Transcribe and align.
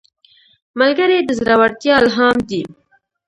ملګری 0.79 1.19
د 1.23 1.29
زړورتیا 1.39 1.93
الهام 1.99 2.37
دی 2.49 2.61